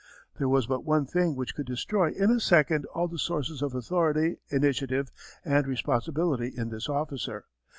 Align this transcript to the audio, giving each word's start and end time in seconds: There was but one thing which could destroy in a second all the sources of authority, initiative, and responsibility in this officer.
There 0.39 0.49
was 0.49 0.65
but 0.65 0.83
one 0.83 1.05
thing 1.05 1.35
which 1.35 1.53
could 1.53 1.67
destroy 1.67 2.09
in 2.09 2.31
a 2.31 2.39
second 2.39 2.85
all 2.87 3.07
the 3.07 3.19
sources 3.19 3.61
of 3.61 3.75
authority, 3.75 4.37
initiative, 4.49 5.11
and 5.45 5.67
responsibility 5.67 6.47
in 6.57 6.69
this 6.69 6.89
officer. 6.89 7.45